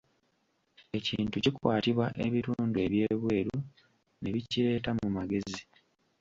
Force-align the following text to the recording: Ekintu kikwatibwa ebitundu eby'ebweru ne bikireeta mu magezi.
Ekintu 0.97 1.35
kikwatibwa 1.43 2.07
ebitundu 2.25 2.77
eby'ebweru 2.85 3.57
ne 4.21 4.29
bikireeta 4.35 4.91
mu 4.99 5.07
magezi. 5.15 5.61